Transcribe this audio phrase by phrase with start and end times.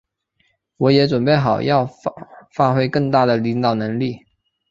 [0.77, 1.87] 我也准备好要
[2.55, 4.17] 发挥更大的领导能力。